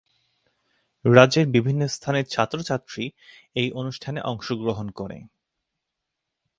[1.05, 3.03] রাজ্যের বিভিন্ন স্থানের ছাত্র-ছাত্রী
[3.55, 5.17] এই অনুষ্ঠানে অংশগ্রহণ করে।